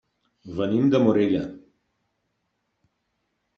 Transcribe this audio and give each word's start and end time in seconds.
Venim 0.59 0.87
de 0.95 1.01
Morella. 1.03 1.43